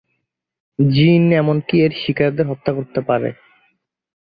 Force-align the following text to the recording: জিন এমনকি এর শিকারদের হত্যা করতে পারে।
জিন 0.79 1.23
এমনকি 1.33 1.75
এর 1.79 1.91
শিকারদের 2.01 2.45
হত্যা 2.47 2.71
করতে 2.73 2.99
পারে। 3.01 3.29